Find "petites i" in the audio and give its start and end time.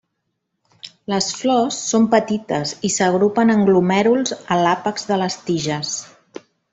2.15-2.91